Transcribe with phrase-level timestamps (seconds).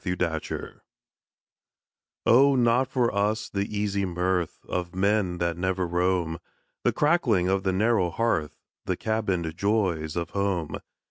[0.03, 0.81] THE BUCCANEERS.
[2.25, 6.39] Oh, not for us the easy mirth Of men that never roam!
[6.83, 10.77] The crackling of the narrow hearth, The cabined joys of home!